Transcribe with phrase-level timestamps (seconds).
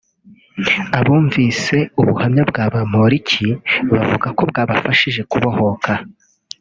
[0.99, 3.47] Abumvise ubuhamya bwa Bamporiki
[3.91, 5.91] bavuga ko bwabafashije kubohoka